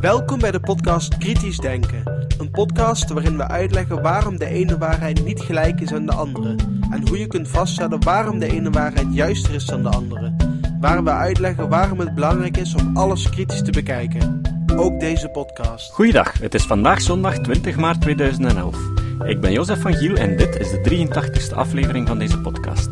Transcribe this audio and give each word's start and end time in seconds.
Welkom 0.00 0.38
bij 0.38 0.50
de 0.50 0.60
podcast 0.60 1.18
Kritisch 1.18 1.58
Denken. 1.58 2.26
Een 2.38 2.50
podcast 2.50 3.10
waarin 3.10 3.36
we 3.36 3.48
uitleggen 3.48 4.02
waarom 4.02 4.38
de 4.38 4.46
ene 4.46 4.78
waarheid 4.78 5.24
niet 5.24 5.40
gelijk 5.40 5.80
is 5.80 5.92
aan 5.92 6.06
de 6.06 6.12
andere. 6.12 6.54
En 6.90 7.08
hoe 7.08 7.18
je 7.18 7.26
kunt 7.26 7.48
vaststellen 7.48 8.04
waarom 8.04 8.38
de 8.38 8.52
ene 8.52 8.70
waarheid 8.70 9.06
juister 9.10 9.54
is 9.54 9.64
dan 9.64 9.82
de 9.82 9.88
andere. 9.88 10.32
Waar 10.80 11.04
we 11.04 11.10
uitleggen 11.10 11.68
waarom 11.68 11.98
het 11.98 12.14
belangrijk 12.14 12.56
is 12.56 12.74
om 12.74 12.96
alles 12.96 13.30
kritisch 13.30 13.62
te 13.62 13.70
bekijken. 13.70 14.40
Ook 14.76 15.00
deze 15.00 15.28
podcast. 15.28 15.92
Goeiedag, 15.92 16.38
het 16.40 16.54
is 16.54 16.62
vandaag 16.62 17.00
zondag 17.00 17.38
20 17.38 17.76
maart 17.76 18.00
2011. 18.00 18.76
Ik 19.24 19.40
ben 19.40 19.52
Jozef 19.52 19.80
van 19.80 19.94
Giel 19.94 20.14
en 20.14 20.36
dit 20.36 20.58
is 20.58 20.70
de 20.70 21.06
83ste 21.08 21.54
aflevering 21.54 22.08
van 22.08 22.18
deze 22.18 22.38
podcast. 22.38 22.88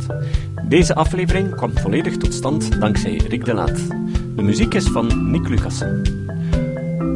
Deze 0.68 0.94
aflevering 0.94 1.54
kwam 1.54 1.78
volledig 1.78 2.16
tot 2.16 2.34
stand 2.34 2.80
dankzij 2.80 3.16
Rick 3.16 3.44
de 3.44 3.54
Laat. 3.54 3.80
De 4.36 4.42
muziek 4.42 4.74
is 4.74 4.86
van 4.86 5.30
Nick 5.30 5.48
Lucassen. 5.48 6.02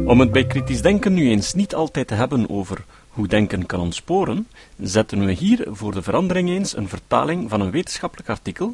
Om 0.05 0.19
het 0.19 0.31
bij 0.31 0.45
kritisch 0.45 0.81
denken 0.81 1.13
nu 1.13 1.29
eens 1.29 1.53
niet 1.53 1.75
altijd 1.75 2.07
te 2.07 2.13
hebben 2.13 2.49
over 2.49 2.85
hoe 3.09 3.27
denken 3.27 3.65
kan 3.65 3.79
ontsporen, 3.79 4.47
zetten 4.79 5.25
we 5.25 5.31
hier 5.31 5.67
voor 5.69 5.91
de 5.91 6.01
verandering 6.01 6.49
eens 6.49 6.77
een 6.77 6.87
vertaling 6.87 7.49
van 7.49 7.61
een 7.61 7.71
wetenschappelijk 7.71 8.29
artikel 8.29 8.73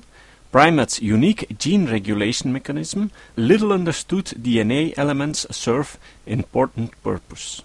Primates' 0.50 1.00
unique 1.00 1.48
gene 1.58 1.86
regulation 1.86 2.52
mechanism, 2.52 3.06
little 3.34 3.74
understood 3.74 4.34
DNA 4.38 4.94
elements 4.94 5.46
serve 5.50 5.98
important 6.24 6.94
purpose. 7.02 7.62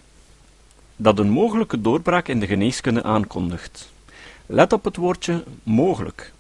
Dat 0.96 1.18
een 1.18 1.30
mogelijke 1.30 1.80
doorbraak 1.80 2.28
in 2.28 2.40
de 2.40 2.46
geneeskunde 2.46 3.02
aankondigt. 3.02 3.92
Let 4.46 4.72
op 4.72 4.84
het 4.84 4.96
woordje 4.96 5.44
mogelijk. 5.62 6.32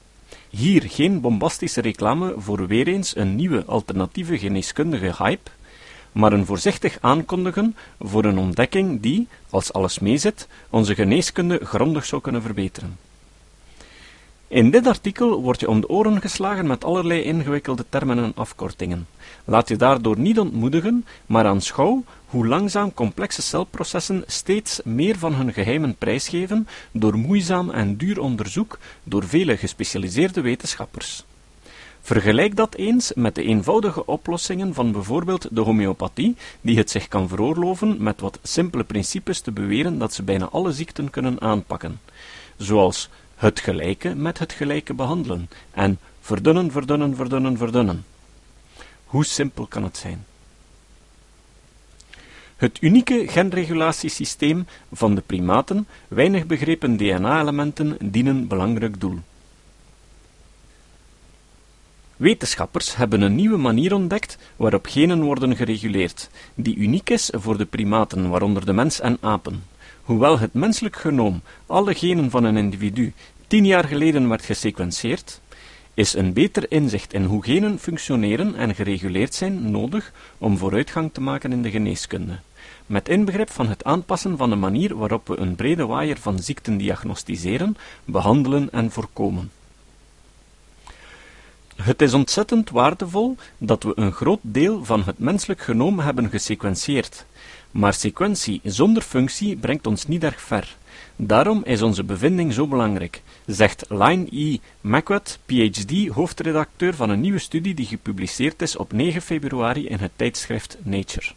Hier 0.50 0.82
geen 0.88 1.20
bombastische 1.20 1.80
reclame 1.80 2.34
voor 2.36 2.66
weer 2.66 2.88
eens 2.88 3.16
een 3.16 3.36
nieuwe 3.36 3.64
alternatieve 3.64 4.38
geneeskundige 4.38 5.14
hype, 5.18 5.50
maar 6.12 6.32
een 6.32 6.46
voorzichtig 6.46 6.98
aankondigen 7.00 7.76
voor 8.00 8.24
een 8.24 8.38
ontdekking 8.38 9.00
die, 9.00 9.28
als 9.50 9.72
alles 9.72 9.98
meezit, 9.98 10.48
onze 10.70 10.94
geneeskunde 10.94 11.60
grondig 11.64 12.04
zou 12.04 12.22
kunnen 12.22 12.42
verbeteren. 12.42 12.98
In 14.48 14.70
dit 14.70 14.86
artikel 14.86 15.42
word 15.42 15.60
je 15.60 15.68
om 15.68 15.80
de 15.80 15.88
oren 15.88 16.20
geslagen 16.20 16.66
met 16.66 16.84
allerlei 16.84 17.22
ingewikkelde 17.22 17.84
termen 17.88 18.18
en 18.18 18.32
afkortingen. 18.34 19.06
Laat 19.44 19.68
je 19.68 19.76
daardoor 19.76 20.18
niet 20.18 20.38
ontmoedigen, 20.38 21.04
maar 21.26 21.46
aanschouw 21.46 22.04
hoe 22.26 22.46
langzaam 22.46 22.94
complexe 22.94 23.42
celprocessen 23.42 24.24
steeds 24.26 24.80
meer 24.84 25.18
van 25.18 25.34
hun 25.34 25.52
geheimen 25.52 25.96
prijsgeven 25.96 26.68
door 26.90 27.16
moeizaam 27.16 27.70
en 27.70 27.96
duur 27.96 28.20
onderzoek 28.20 28.78
door 29.04 29.24
vele 29.24 29.56
gespecialiseerde 29.56 30.40
wetenschappers. 30.40 31.24
Vergelijk 32.06 32.56
dat 32.56 32.74
eens 32.74 33.12
met 33.14 33.34
de 33.34 33.42
eenvoudige 33.42 34.06
oplossingen 34.06 34.74
van 34.74 34.92
bijvoorbeeld 34.92 35.48
de 35.50 35.60
homeopathie, 35.60 36.36
die 36.60 36.78
het 36.78 36.90
zich 36.90 37.08
kan 37.08 37.28
veroorloven 37.28 38.02
met 38.02 38.20
wat 38.20 38.38
simpele 38.42 38.84
principes 38.84 39.40
te 39.40 39.52
beweren 39.52 39.98
dat 39.98 40.14
ze 40.14 40.22
bijna 40.22 40.48
alle 40.48 40.72
ziekten 40.72 41.10
kunnen 41.10 41.40
aanpakken, 41.40 42.00
zoals 42.56 43.08
het 43.34 43.60
gelijke 43.60 44.14
met 44.14 44.38
het 44.38 44.52
gelijke 44.52 44.94
behandelen 44.94 45.48
en 45.70 45.98
verdunnen, 46.20 46.70
verdunnen, 46.70 47.16
verdunnen, 47.16 47.56
verdunnen. 47.56 48.04
Hoe 49.04 49.24
simpel 49.24 49.66
kan 49.66 49.82
het 49.82 49.96
zijn? 49.96 50.24
Het 52.56 52.78
unieke 52.80 53.28
genregulatiesysteem 53.28 54.66
van 54.92 55.14
de 55.14 55.20
primaten, 55.20 55.86
weinig 56.08 56.46
begrepen 56.46 56.96
DNA-elementen, 56.96 57.96
dienen 58.00 58.46
belangrijk 58.46 59.00
doel. 59.00 59.18
Wetenschappers 62.16 62.96
hebben 62.96 63.20
een 63.20 63.34
nieuwe 63.34 63.56
manier 63.56 63.94
ontdekt 63.94 64.38
waarop 64.56 64.86
genen 64.86 65.22
worden 65.22 65.56
gereguleerd, 65.56 66.30
die 66.54 66.76
uniek 66.76 67.10
is 67.10 67.30
voor 67.34 67.58
de 67.58 67.66
primaten, 67.66 68.28
waaronder 68.28 68.66
de 68.66 68.72
mens 68.72 69.00
en 69.00 69.18
apen. 69.20 69.64
Hoewel 70.02 70.38
het 70.38 70.54
menselijk 70.54 70.96
genoom, 70.96 71.42
alle 71.66 71.94
genen 71.94 72.30
van 72.30 72.44
een 72.44 72.56
individu, 72.56 73.12
tien 73.46 73.66
jaar 73.66 73.84
geleden 73.84 74.28
werd 74.28 74.44
gesequenceerd, 74.44 75.40
is 75.96 76.14
een 76.14 76.32
beter 76.32 76.70
inzicht 76.70 77.12
in 77.12 77.24
hoe 77.24 77.44
genen 77.44 77.78
functioneren 77.78 78.54
en 78.54 78.74
gereguleerd 78.74 79.34
zijn 79.34 79.70
nodig 79.70 80.12
om 80.38 80.58
vooruitgang 80.58 81.12
te 81.12 81.20
maken 81.20 81.52
in 81.52 81.62
de 81.62 81.70
geneeskunde, 81.70 82.38
met 82.86 83.08
inbegrip 83.08 83.50
van 83.50 83.68
het 83.68 83.84
aanpassen 83.84 84.36
van 84.36 84.50
de 84.50 84.56
manier 84.56 84.96
waarop 84.96 85.28
we 85.28 85.36
een 85.36 85.54
brede 85.54 85.86
waaier 85.86 86.18
van 86.18 86.38
ziekten 86.38 86.76
diagnosticeren, 86.76 87.76
behandelen 88.04 88.72
en 88.72 88.90
voorkomen. 88.90 89.50
Het 91.76 92.02
is 92.02 92.14
ontzettend 92.14 92.70
waardevol 92.70 93.36
dat 93.58 93.82
we 93.82 93.92
een 93.94 94.12
groot 94.12 94.40
deel 94.42 94.84
van 94.84 95.02
het 95.02 95.18
menselijk 95.18 95.60
genoom 95.60 95.98
hebben 95.98 96.30
gesequentieerd, 96.30 97.26
maar 97.70 97.94
sequentie 97.94 98.60
zonder 98.64 99.02
functie 99.02 99.56
brengt 99.56 99.86
ons 99.86 100.06
niet 100.06 100.24
erg 100.24 100.40
ver. 100.40 100.76
Daarom 101.16 101.64
is 101.64 101.82
onze 101.82 102.04
bevinding 102.04 102.52
zo 102.52 102.66
belangrijk, 102.66 103.22
zegt 103.46 103.84
Line 103.88 104.26
E. 104.30 104.58
McWett, 104.80 105.38
PhD, 105.46 106.08
hoofdredacteur 106.08 106.94
van 106.94 107.10
een 107.10 107.20
nieuwe 107.20 107.38
studie 107.38 107.74
die 107.74 107.86
gepubliceerd 107.86 108.62
is 108.62 108.76
op 108.76 108.92
9 108.92 109.22
februari 109.22 109.88
in 109.88 109.98
het 109.98 110.12
tijdschrift 110.16 110.78
Nature. 110.82 111.32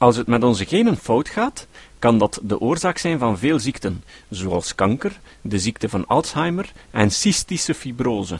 Als 0.00 0.16
het 0.16 0.26
met 0.26 0.44
onze 0.44 0.64
genen 0.64 0.96
fout 0.96 1.28
gaat, 1.28 1.66
kan 1.98 2.18
dat 2.18 2.40
de 2.42 2.60
oorzaak 2.60 2.98
zijn 2.98 3.18
van 3.18 3.38
veel 3.38 3.58
ziekten, 3.58 4.04
zoals 4.28 4.74
kanker, 4.74 5.20
de 5.40 5.58
ziekte 5.58 5.88
van 5.88 6.06
Alzheimer 6.06 6.72
en 6.90 7.10
cystische 7.10 7.74
fibrose. 7.74 8.38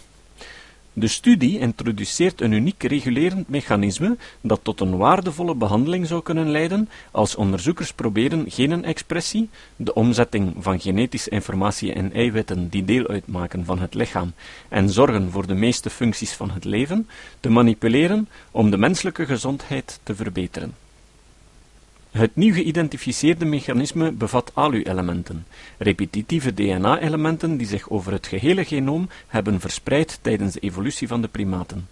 De 0.92 1.08
studie 1.08 1.58
introduceert 1.58 2.40
een 2.40 2.52
uniek 2.52 2.82
regulerend 2.82 3.48
mechanisme 3.48 4.16
dat 4.40 4.60
tot 4.62 4.80
een 4.80 4.96
waardevolle 4.96 5.54
behandeling 5.54 6.06
zou 6.06 6.22
kunnen 6.22 6.50
leiden 6.50 6.88
als 7.10 7.34
onderzoekers 7.34 7.92
proberen 7.92 8.50
genenexpressie, 8.50 9.48
de 9.76 9.94
omzetting 9.94 10.54
van 10.58 10.80
genetische 10.80 11.30
informatie 11.30 11.92
in 11.92 12.12
eiwitten 12.12 12.68
die 12.68 12.84
deel 12.84 13.08
uitmaken 13.08 13.64
van 13.64 13.78
het 13.78 13.94
lichaam 13.94 14.32
en 14.68 14.90
zorgen 14.90 15.30
voor 15.30 15.46
de 15.46 15.54
meeste 15.54 15.90
functies 15.90 16.32
van 16.32 16.50
het 16.50 16.64
leven, 16.64 17.08
te 17.40 17.50
manipuleren 17.50 18.28
om 18.50 18.70
de 18.70 18.78
menselijke 18.78 19.26
gezondheid 19.26 20.00
te 20.02 20.14
verbeteren. 20.14 20.88
Het 22.10 22.36
nieuw 22.36 22.54
geïdentificeerde 22.54 23.44
mechanisme 23.44 24.12
bevat 24.12 24.50
ALU-elementen, 24.54 25.46
repetitieve 25.78 26.54
DNA-elementen 26.54 27.56
die 27.56 27.66
zich 27.66 27.90
over 27.90 28.12
het 28.12 28.26
gehele 28.26 28.64
genoom 28.64 29.08
hebben 29.26 29.60
verspreid 29.60 30.18
tijdens 30.22 30.54
de 30.54 30.60
evolutie 30.60 31.08
van 31.08 31.20
de 31.20 31.28
primaten. 31.28 31.88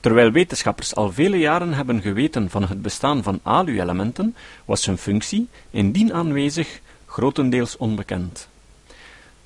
Terwijl 0.00 0.30
wetenschappers 0.30 0.94
al 0.94 1.12
vele 1.12 1.38
jaren 1.38 1.72
hebben 1.72 2.00
geweten 2.02 2.50
van 2.50 2.62
het 2.62 2.82
bestaan 2.82 3.22
van 3.22 3.40
ALU-elementen, 3.42 4.34
was 4.64 4.86
hun 4.86 4.98
functie, 4.98 5.48
indien 5.70 6.12
aanwezig, 6.14 6.80
grotendeels 7.06 7.76
onbekend. 7.76 8.48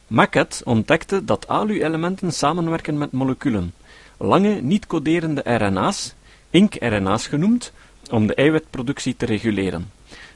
Mackett 0.07 0.63
ontdekte 0.65 1.25
dat 1.25 1.49
ALU-elementen 1.49 2.33
samenwerken 2.33 2.99
met 2.99 3.13
moleculen, 3.13 3.75
lange 4.17 4.61
niet-coderende 4.61 5.43
RNA's, 5.45 6.15
INC-RNA's 6.51 7.27
genoemd, 7.27 7.73
om 8.11 8.27
de 8.27 8.35
eiwitproductie 8.35 9.17
te 9.17 9.27
reguleren. 9.27 9.91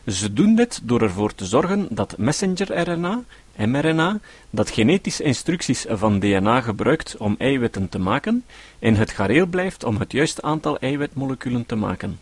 Ze 0.08 0.32
doen 0.32 0.54
dit 0.54 0.80
door 0.82 1.02
ervoor 1.02 1.34
te 1.34 1.46
zorgen 1.46 1.86
dat 1.90 2.18
messenger-RNA, 2.18 3.22
mRNA, 3.56 4.18
dat 4.50 4.70
genetische 4.70 5.22
instructies 5.22 5.86
van 5.88 6.18
DNA 6.18 6.60
gebruikt 6.60 7.16
om 7.16 7.34
eiwitten 7.38 7.88
te 7.88 7.98
maken, 7.98 8.44
in 8.78 8.94
het 8.94 9.10
gareel 9.10 9.46
blijft 9.46 9.84
om 9.84 9.96
het 9.96 10.12
juiste 10.12 10.42
aantal 10.42 10.78
eiwitmoleculen 10.78 11.66
te 11.66 11.76
maken. 11.76 12.18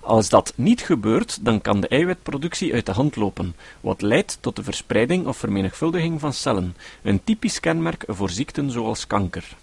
Als 0.00 0.28
dat 0.28 0.52
niet 0.56 0.82
gebeurt, 0.82 1.44
dan 1.44 1.60
kan 1.60 1.80
de 1.80 1.88
eiwitproductie 1.88 2.74
uit 2.74 2.86
de 2.86 2.92
hand 2.92 3.16
lopen, 3.16 3.54
wat 3.80 4.02
leidt 4.02 4.38
tot 4.40 4.56
de 4.56 4.62
verspreiding 4.62 5.26
of 5.26 5.36
vermenigvuldiging 5.36 6.20
van 6.20 6.32
cellen, 6.32 6.76
een 7.02 7.24
typisch 7.24 7.60
kenmerk 7.60 8.04
voor 8.06 8.30
ziekten 8.30 8.70
zoals 8.70 9.06
kanker. 9.06 9.56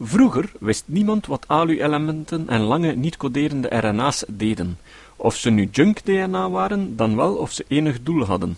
Vroeger 0.00 0.52
wist 0.60 0.84
niemand 0.86 1.26
wat 1.26 1.48
ALU-elementen 1.48 2.48
en 2.48 2.60
lange 2.60 2.92
niet-coderende 2.94 3.68
RNA's 3.68 4.24
deden. 4.28 4.78
Of 5.16 5.36
ze 5.36 5.50
nu 5.50 5.68
junk-DNA 5.72 6.50
waren, 6.50 6.96
dan 6.96 7.16
wel 7.16 7.34
of 7.34 7.52
ze 7.52 7.64
enig 7.68 8.02
doel 8.02 8.24
hadden. 8.24 8.56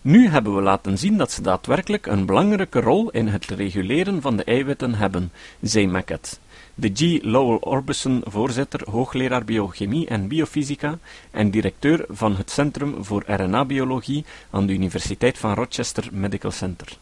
Nu 0.00 0.28
hebben 0.28 0.54
we 0.54 0.62
laten 0.62 0.98
zien 0.98 1.16
dat 1.16 1.32
ze 1.32 1.42
daadwerkelijk 1.42 2.06
een 2.06 2.26
belangrijke 2.26 2.80
rol 2.80 3.10
in 3.10 3.26
het 3.26 3.46
reguleren 3.46 4.20
van 4.20 4.36
de 4.36 4.44
eiwitten 4.44 4.94
hebben, 4.94 5.32
zei 5.60 5.86
Mackett. 5.86 6.40
De 6.74 6.90
G. 6.94 7.22
Lowell 7.22 7.58
Orbison, 7.60 8.22
voorzitter, 8.24 8.90
hoogleraar 8.90 9.44
biochemie 9.44 10.06
en 10.06 10.28
biofysica 10.28 10.98
en 11.30 11.50
directeur 11.50 12.04
van 12.08 12.36
het 12.36 12.50
Centrum 12.50 13.04
voor 13.04 13.24
RNA-biologie 13.26 14.24
aan 14.50 14.66
de 14.66 14.72
Universiteit 14.72 15.38
van 15.38 15.54
Rochester 15.54 16.08
Medical 16.12 16.50
Center. 16.50 16.98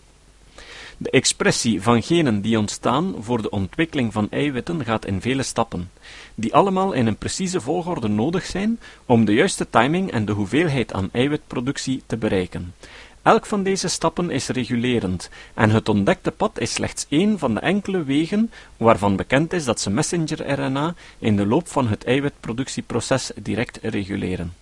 De 1.02 1.10
expressie 1.10 1.82
van 1.82 2.02
genen 2.02 2.40
die 2.40 2.58
ontstaan 2.58 3.14
voor 3.18 3.42
de 3.42 3.50
ontwikkeling 3.50 4.12
van 4.12 4.30
eiwitten 4.30 4.84
gaat 4.84 5.04
in 5.04 5.20
vele 5.20 5.42
stappen, 5.42 5.90
die 6.34 6.54
allemaal 6.54 6.92
in 6.92 7.06
een 7.06 7.16
precieze 7.16 7.60
volgorde 7.60 8.08
nodig 8.08 8.46
zijn 8.46 8.80
om 9.06 9.24
de 9.24 9.34
juiste 9.34 9.70
timing 9.70 10.10
en 10.10 10.24
de 10.24 10.32
hoeveelheid 10.32 10.92
aan 10.92 11.08
eiwitproductie 11.12 12.02
te 12.06 12.16
bereiken. 12.16 12.74
Elk 13.22 13.46
van 13.46 13.62
deze 13.62 13.88
stappen 13.88 14.30
is 14.30 14.48
regulerend, 14.48 15.30
en 15.54 15.70
het 15.70 15.88
ontdekte 15.88 16.30
pad 16.30 16.58
is 16.58 16.72
slechts 16.72 17.06
één 17.08 17.38
van 17.38 17.54
de 17.54 17.60
enkele 17.60 18.04
wegen 18.04 18.50
waarvan 18.76 19.16
bekend 19.16 19.52
is 19.52 19.64
dat 19.64 19.80
ze 19.80 19.90
messenger-RNA 19.90 20.94
in 21.18 21.36
de 21.36 21.46
loop 21.46 21.68
van 21.68 21.88
het 21.88 22.04
eiwitproductieproces 22.04 23.30
direct 23.42 23.78
reguleren. 23.82 24.59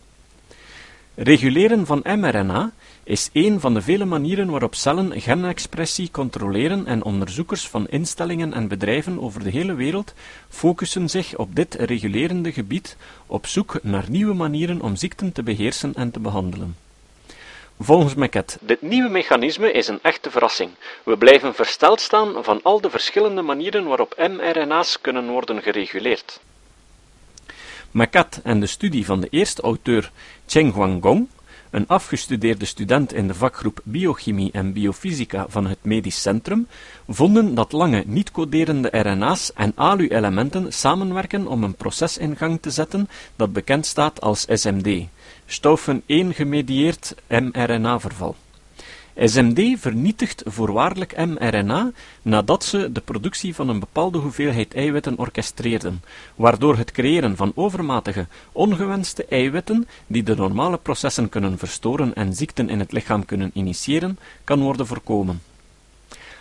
Reguleren 1.21 1.87
van 1.87 2.01
mRNA 2.05 2.73
is 3.05 3.31
een 3.33 3.61
van 3.61 3.75
de 3.75 3.83
vele 3.83 4.05
manieren 4.05 4.51
waarop 4.51 4.75
cellen 4.75 5.21
genexpressie 5.21 6.11
controleren 6.11 6.87
en 6.87 7.03
onderzoekers 7.03 7.69
van 7.69 7.89
instellingen 7.89 8.53
en 8.53 8.69
bedrijven 8.69 9.21
over 9.21 9.45
de 9.45 9.51
hele 9.51 9.75
wereld 9.75 10.15
focussen 10.49 11.09
zich 11.09 11.37
op 11.37 11.55
dit 11.55 11.75
regulerende 11.75 12.53
gebied 12.53 12.97
op 13.27 13.47
zoek 13.47 13.83
naar 13.83 14.05
nieuwe 14.09 14.35
manieren 14.35 14.81
om 14.81 14.97
ziekten 14.97 15.33
te 15.33 15.43
beheersen 15.43 15.95
en 15.95 16.11
te 16.11 16.21
behandelen. 16.21 16.77
Volgens 17.81 18.15
Maquette, 18.15 18.59
dit 18.61 18.83
nieuwe 18.83 19.09
mechanisme 19.09 19.73
is 19.73 19.89
een 19.89 20.03
echte 20.03 20.31
verrassing. 20.31 20.71
We 21.03 21.17
blijven 21.17 21.55
versteld 21.55 22.01
staan 22.01 22.45
van 22.45 22.61
al 22.63 22.81
de 22.81 22.91
verschillende 22.91 23.43
manieren 23.43 23.85
waarop 23.85 24.15
mRNA's 24.17 25.01
kunnen 25.01 25.29
worden 25.29 25.63
gereguleerd. 25.63 26.41
Maquette 27.91 28.41
en 28.45 28.61
de 28.61 28.67
studie 28.67 29.05
van 29.05 29.21
de 29.21 29.29
eerste 29.31 29.63
auteur 29.63 30.11
Cheng 30.47 30.75
Huanggong 30.75 31.29
een 31.71 31.87
afgestudeerde 31.87 32.65
student 32.65 33.13
in 33.13 33.27
de 33.27 33.35
vakgroep 33.35 33.81
Biochemie 33.85 34.53
en 34.53 34.73
Biofysica 34.73 35.47
van 35.49 35.67
het 35.67 35.79
Medisch 35.83 36.23
Centrum, 36.23 36.67
vonden 37.09 37.55
dat 37.55 37.73
lange 37.73 38.03
niet-coderende 38.07 38.89
RNA's 38.89 39.53
en 39.55 39.73
ALU-elementen 39.75 40.73
samenwerken 40.73 41.47
om 41.47 41.65
een 41.65 41.75
proces 41.75 42.19
in 42.19 42.37
gang 42.37 42.63
te 42.63 42.71
zetten 42.71 43.09
dat 43.37 43.53
bekend 43.53 43.87
staat 43.87 44.21
als 44.21 44.47
SMD, 44.49 45.07
stoffen 45.47 46.03
1 46.07 46.35
gemedieerd 46.35 47.15
mRNA-verval. 47.27 48.37
SMD 49.25 49.81
vernietigt 49.81 50.43
voorwaardelijk 50.47 51.27
mRNA 51.27 51.91
nadat 52.23 52.65
ze 52.65 52.93
de 52.93 53.01
productie 53.01 53.55
van 53.55 53.69
een 53.69 53.79
bepaalde 53.79 54.19
hoeveelheid 54.19 54.75
eiwitten 54.75 55.19
orchestreerden, 55.19 56.03
waardoor 56.35 56.77
het 56.77 56.93
creëren 56.93 57.37
van 57.37 57.53
overmatige, 57.55 58.27
ongewenste 58.53 59.25
eiwitten, 59.25 59.89
die 60.07 60.23
de 60.23 60.35
normale 60.35 60.77
processen 60.77 61.29
kunnen 61.29 61.59
verstoren 61.59 62.15
en 62.15 62.35
ziekten 62.35 62.69
in 62.69 62.79
het 62.79 62.93
lichaam 62.93 63.25
kunnen 63.25 63.51
initiëren, 63.55 64.19
kan 64.45 64.61
worden 64.61 64.87
voorkomen. 64.87 65.43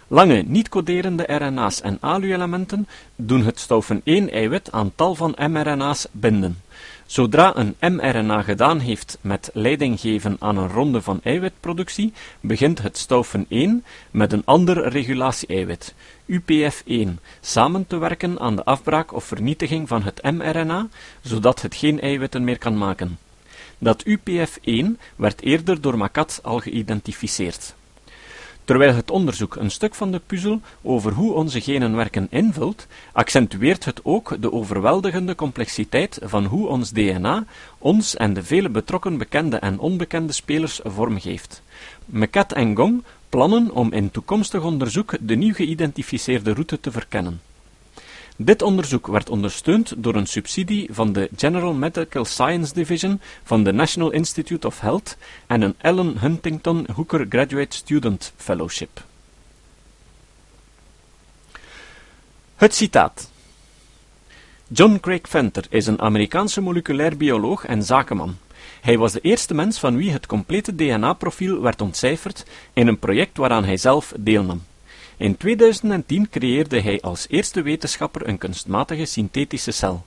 Lange, 0.07 0.44
niet-coderende 0.47 1.24
RNA's 1.24 1.81
en 1.81 1.97
ALU-elementen 2.00 2.88
doen 3.15 3.45
het 3.45 3.59
stoffen 3.59 4.01
1-eiwit 4.01 4.71
aan 4.71 4.91
tal 4.95 5.15
van 5.15 5.35
mRNA's 5.38 6.07
binden. 6.12 6.62
Zodra 7.07 7.54
een 7.56 7.75
mRNA 7.80 8.42
gedaan 8.42 8.80
heeft 8.80 9.18
met 9.21 9.50
leiding 9.54 10.00
geven 10.00 10.36
aan 10.39 10.57
een 10.57 10.69
ronde 10.69 11.01
van 11.01 11.19
eiwitproductie, 11.24 12.13
begint 12.39 12.81
het 12.81 12.98
stoffen 12.98 13.45
1 13.50 13.83
met 14.12 14.33
een 14.33 14.45
ander 14.45 14.88
regulatie-eiwit, 14.88 15.94
UPF1, 16.31 17.09
samen 17.42 17.88
te 17.88 17.98
werken 17.98 18.39
aan 18.39 18.56
de 18.56 18.63
afbraak 18.63 19.13
of 19.13 19.24
vernietiging 19.24 19.88
van 19.88 20.04
het 20.04 20.24
mRNA, 20.24 20.88
zodat 21.21 21.62
het 21.62 21.75
geen 21.75 22.01
eiwitten 22.01 22.44
meer 22.44 22.57
kan 22.57 22.77
maken. 22.77 23.18
Dat 23.77 24.03
UPF1 24.07 24.86
werd 25.15 25.42
eerder 25.42 25.81
door 25.81 25.98
Macat 25.98 26.39
al 26.44 26.60
geïdentificeerd. 26.60 27.75
Terwijl 28.68 28.96
het 28.96 29.12
onderzoek 29.12 29.56
een 29.56 29.72
stuk 29.72 29.96
van 29.96 30.12
de 30.12 30.22
puzzel 30.25 30.62
over 30.81 31.12
hoe 31.12 31.34
onze 31.34 31.62
genen 31.62 31.96
werken 31.96 32.28
invult, 32.30 32.88
accentueert 33.12 33.86
het 33.86 34.00
ook 34.04 34.42
de 34.42 34.52
overweldigende 34.52 35.36
complexiteit 35.36 36.19
van 36.24 36.46
hoe 36.46 36.68
ons 36.68 36.92
DNA 36.92 37.46
ons 37.78 38.16
en 38.16 38.34
de 38.34 38.44
vele 38.44 38.69
betrokken 38.69 39.18
bekende 39.18 39.58
en 39.58 39.80
onbekende 39.80 40.34
spelers 40.34 40.80
vormgeeft. 40.84 41.62
Mekat 42.06 42.52
en 42.54 42.75
Gong 42.75 43.04
plannen 43.30 43.72
om 43.72 43.94
in 43.94 44.12
toekomstig 44.12 44.64
onderzoek 44.64 45.13
de 45.20 45.36
nieuw 45.36 45.54
geïdentificeerde 45.54 46.54
route 46.54 46.80
te 46.80 46.92
verkennen. 46.92 47.42
Dit 48.39 48.62
onderzoek 48.62 49.07
werd 49.07 49.30
ondersteund 49.30 49.94
door 49.98 50.16
een 50.16 50.28
subsidie 50.28 50.89
van 50.92 51.13
de 51.13 51.30
General 51.36 51.74
Medical 51.74 52.25
Science 52.25 52.74
Division 52.74 53.22
van 53.44 53.63
de 53.63 53.72
National 53.72 54.12
Institute 54.12 54.68
of 54.68 54.80
Health 54.80 55.18
en 55.48 55.62
een 55.62 55.75
Ellen 55.78 56.18
Huntington 56.18 56.88
Hooker 56.94 57.25
Graduate 57.30 57.75
Student 57.75 58.34
Fellowship. 58.36 59.04
Het 62.56 62.75
citaat. 62.75 63.31
John 64.68 64.98
Craig 65.00 65.22
Venter 65.24 65.66
is 65.69 65.88
een 65.88 66.01
Amerikaanse 66.01 66.62
moleculair 66.62 67.18
bioloog 67.18 67.66
en 67.66 67.84
zakenman. 67.84 68.38
Hij 68.81 68.98
was 68.98 69.12
de 69.12 69.22
eerste 69.22 69.54
mens 69.54 69.80
van 69.80 69.98
wie 69.98 70.12
het 70.12 70.25
complete 70.25 70.75
DNA-profiel 70.75 71.62
werd 71.62 71.81
ontcijferd 71.81 72.45
in 72.74 72.88
een 72.88 73.00
project 73.00 73.38
waaraan 73.38 73.63
hij 73.63 73.78
zelf 73.78 74.13
deelnam. 74.18 74.62
In 75.18 75.38
2010 75.38 76.30
creëerde 76.30 76.81
hij 76.81 77.02
als 77.02 77.25
eerste 77.30 77.62
wetenschapper 77.62 78.28
een 78.28 78.38
kunstmatige 78.38 79.06
synthetische 79.06 79.72
cel. 79.72 80.06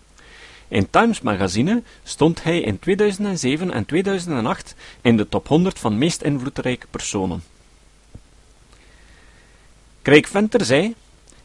In 0.68 0.90
Times 0.90 1.20
Magazine 1.20 1.82
stond 2.02 2.42
hij 2.42 2.60
in 2.60 2.78
2007 2.78 3.70
en 3.70 3.86
2008 3.86 4.74
in 5.00 5.16
de 5.16 5.28
top 5.28 5.48
100 5.48 5.78
van 5.78 5.98
meest 5.98 6.22
invloedrijke 6.22 6.86
personen. 6.90 7.42
Craig 10.02 10.28
Venter 10.28 10.64
zei: 10.64 10.94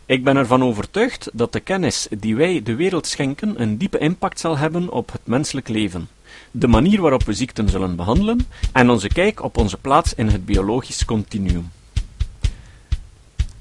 Ik 0.06 0.24
ben 0.24 0.38
ervan 0.38 0.64
overtuigd 0.64 1.30
dat 1.34 1.54
de 1.54 1.60
kennis 1.60 2.08
die 2.18 2.36
wij 2.36 2.64
de 2.64 2.76
wereld 2.76 3.08
schenken 3.08 3.62
een 3.62 3.78
diepe 3.78 3.98
impact 3.98 4.40
zal 4.40 4.58
hebben 4.58 4.90
op 4.90 5.12
het 5.12 5.22
menselijk 5.24 5.68
leven, 5.68 6.10
de 6.52 6.68
manier 6.68 7.02
waarop 7.02 7.24
we 7.24 7.34
ziekten 7.34 7.70
zullen 7.70 7.96
behandelen 7.96 8.48
en 8.72 8.90
onze 8.90 9.08
kijk 9.08 9.44
op 9.44 9.58
onze 9.58 9.78
plaats 9.78 10.14
in 10.14 10.28
het 10.28 10.46
biologisch 10.46 11.06
continuum. 11.06 11.72